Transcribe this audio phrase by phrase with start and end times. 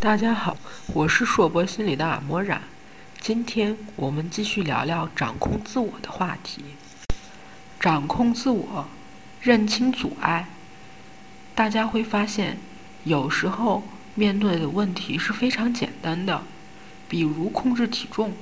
[0.00, 0.56] 大家好，
[0.94, 2.62] 我是硕博心理的阿莫然。
[3.18, 6.62] 今天我们继续聊聊掌控自我的话题。
[7.80, 8.86] 掌控自我，
[9.40, 10.50] 认清阻碍。
[11.52, 12.58] 大家会发现，
[13.02, 13.82] 有时候
[14.14, 16.42] 面对的问题是非常简单的，
[17.08, 18.32] 比如控制体重，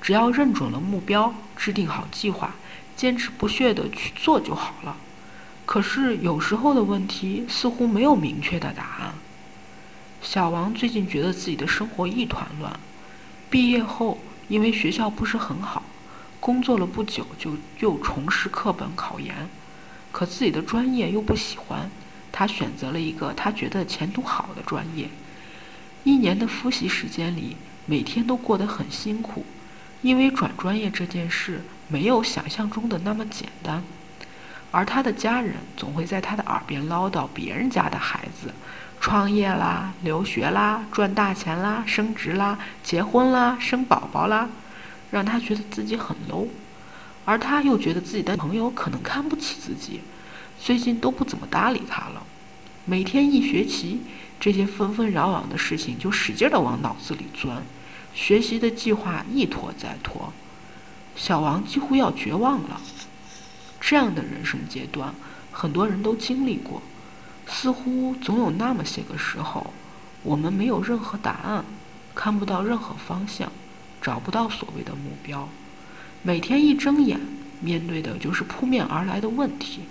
[0.00, 2.54] 只要认准了目标，制定好计划，
[2.96, 4.96] 坚持不懈地去做就好了。
[5.66, 9.12] 可是有时候的问题似乎没有明确的答案。
[10.22, 12.78] 小王最近觉得自己的生活一团乱。
[13.50, 14.18] 毕业后，
[14.48, 15.82] 因为学校不是很好，
[16.38, 19.34] 工作了不久就又重拾课本考研，
[20.12, 21.90] 可自己的专业又不喜欢，
[22.30, 25.08] 他选择了一个他觉得前途好的专业。
[26.04, 29.44] 一年的复习时间里，每天都过得很辛苦，
[30.02, 33.82] 因为转专业这件事没有想象中的那么简单。
[34.70, 38.54] 而他的家人总会在他的耳边唠叨别人家的孩子。
[39.02, 44.48] 创业啦，留学啦，赚大钱啦，升职啦，结婚啦，生宝宝啦，
[45.10, 46.46] 让他觉得自己很 low，
[47.24, 50.02] 而他又觉得自己的朋友可能看不起自己，
[50.56, 52.22] 最近都不怎么搭理他了。
[52.84, 54.02] 每天一学习，
[54.38, 57.60] 这些纷纷扰扰的事情就使劲的往脑子里钻，
[58.14, 60.32] 学习的计划一拖再拖，
[61.16, 62.80] 小王几乎要绝望了。
[63.80, 65.12] 这样的人生阶段，
[65.50, 66.80] 很多人都经历过。
[67.62, 69.72] 似乎总有那么些个时候，
[70.24, 71.64] 我们没有任何答案，
[72.12, 73.52] 看不到任何方向，
[74.00, 75.48] 找不到所谓的目标。
[76.24, 77.20] 每天一睁眼，
[77.60, 79.82] 面对的就是扑面而来的问题，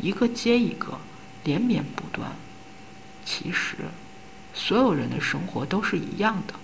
[0.00, 0.98] 一个接一个，
[1.44, 2.32] 连绵不断。
[3.24, 3.76] 其实，
[4.52, 6.54] 所有人的生活都是一样的。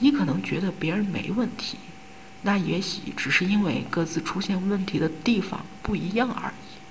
[0.00, 1.78] 你可能觉得别人没问题，
[2.42, 6.81] 那也许只是因为各自出现问题的地方不一样而已。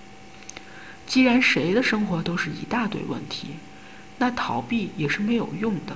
[1.11, 3.57] 既然谁的生活都是一大堆问题，
[4.17, 5.93] 那逃避也是没有用的，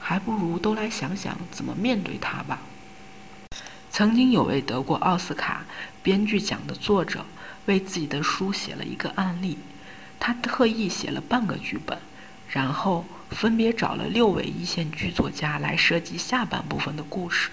[0.00, 2.62] 还不如都来想想怎么面对它吧。
[3.90, 5.66] 曾经有位得过奥斯卡
[6.02, 7.26] 编剧奖的作者
[7.66, 9.58] 为自己的书写了一个案例，
[10.18, 11.98] 他特意写了半个剧本，
[12.48, 17.50] 然后分别找了六位一线剧作家来设计下半部分的故事。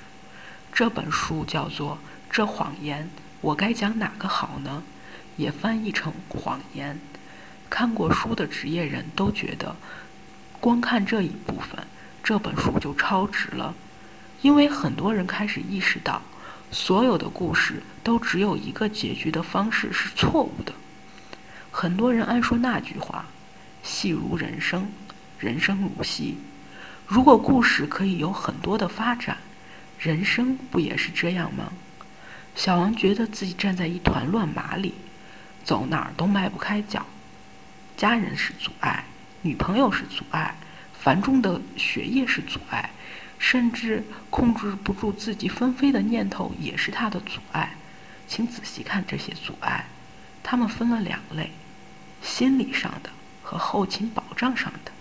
[0.71, 1.95] 这本书叫做
[2.31, 3.09] 《这谎言
[3.41, 4.81] 我该讲哪个好呢》。
[5.39, 6.99] 也翻译成谎言。
[7.69, 9.75] 看过书的职业人都觉得，
[10.59, 11.87] 光看这一部分，
[12.23, 13.73] 这本书就超值了。
[14.41, 16.21] 因为很多人开始意识到，
[16.71, 20.73] 所有的故事都只有一个结局的方式是错误的。
[21.71, 23.25] 很多人爱说那句话
[23.83, 24.91] ：“戏如人生，
[25.39, 26.37] 人生如戏。”
[27.07, 29.37] 如果故事可以有很多的发展，
[29.99, 31.71] 人生不也是这样吗？
[32.55, 34.93] 小王觉得自己站在一团乱麻里。
[35.69, 37.05] 走哪儿都迈不开脚，
[37.95, 39.05] 家人是阻碍，
[39.43, 40.55] 女朋友是阻碍，
[40.99, 42.89] 繁重的学业是阻碍，
[43.37, 47.75] 甚至控制不住自己纷飞的念头也是他的阻碍。
[48.27, 49.85] 请仔细看这些阻碍，
[50.41, 51.51] 他们分了两类：
[52.23, 53.11] 心理上的
[53.43, 54.91] 和后勤保障上的。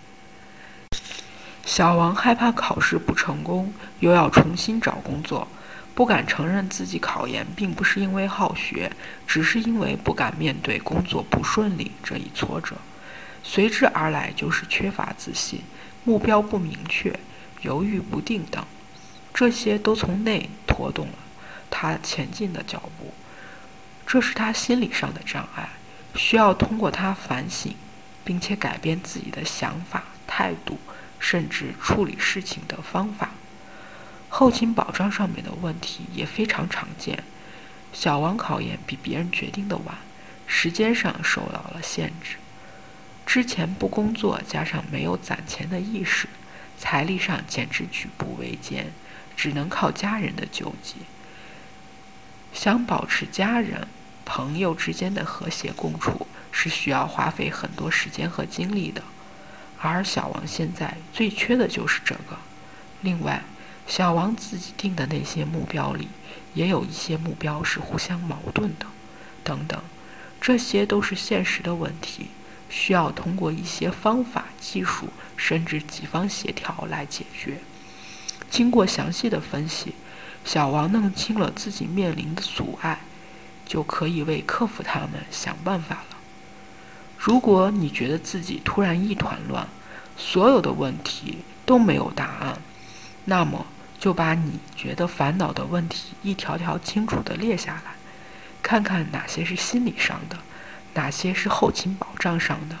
[1.65, 5.47] 小王害怕考试不成功，又要重新找工作。
[5.99, 8.89] 不敢承认自己考研并不是因为好学，
[9.27, 12.77] 只是因为不敢面对工作不顺利这一挫折，
[13.43, 15.61] 随之而来就是缺乏自信、
[16.05, 17.19] 目标不明确、
[17.63, 18.65] 犹豫不定等，
[19.33, 21.15] 这些都从内拖动了
[21.69, 23.13] 他前进的脚步。
[24.07, 25.67] 这是他心理上的障碍，
[26.15, 27.75] 需要通过他反省，
[28.23, 30.79] 并且改变自己的想法、态度，
[31.19, 33.31] 甚至处理事情的方法。
[34.29, 37.23] 后勤保障上面的问题也非常常见。
[37.91, 39.97] 小王考研比别人决定的晚，
[40.45, 42.37] 时间上受到了限制。
[43.25, 46.27] 之前不工作，加上没有攒钱的意识，
[46.77, 48.91] 财力上简直举步维艰，
[49.35, 50.95] 只能靠家人的救济。
[52.53, 53.87] 想保持家人、
[54.25, 59.03] 朋友之间的和谐共处，是需要花费很多时间和精力的。
[59.79, 62.37] 而小王现在最缺的就是这个。
[63.01, 63.43] 另外，
[63.89, 66.09] 小王自己定的那些目标里，
[66.53, 68.85] 也有一些目标是互相矛盾的，
[69.43, 69.81] 等等，
[70.39, 72.27] 这些都是现实的问题，
[72.69, 77.57] 需要通过一些方法、技术，甚至几方协调来解决。
[78.47, 79.95] 经过详细的分析，
[80.45, 82.99] 小王弄清了自己面临的阻碍，
[83.65, 86.17] 就可以为克服它们想办法了。
[87.17, 89.67] 如果你觉得自己突然一团乱，
[90.15, 92.61] 所有的问题都没有答案，
[93.25, 93.65] 那么。
[93.99, 97.91] 就把你觉得烦恼的问题一条条清楚地列下来，
[98.63, 100.37] 看看哪些是心理上的，
[100.93, 102.77] 哪些是后勤保障上的，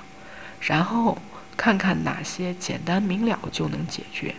[0.61, 1.17] 然后
[1.57, 4.35] 看看哪些简单明了就能解决，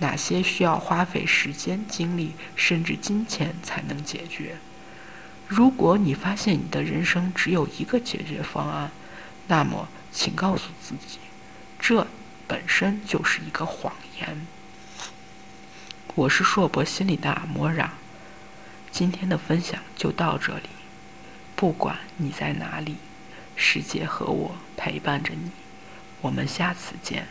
[0.00, 4.56] 哪些需要花费时间、精力甚至金钱才能解决。
[5.46, 8.90] 如果你发现你的人生只有一个解决方案，
[9.46, 11.18] 那么请告诉自己，
[11.78, 12.06] 这
[12.46, 14.46] 本身就是一个谎言。
[16.18, 17.92] 我是硕博心理的阿莫让，
[18.90, 20.68] 今天的分享就到这里。
[21.54, 22.96] 不管你在哪里，
[23.54, 25.52] 世界和我陪伴着你。
[26.20, 27.28] 我们下次见。